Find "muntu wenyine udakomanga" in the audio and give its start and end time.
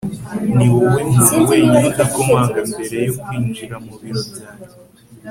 1.13-2.59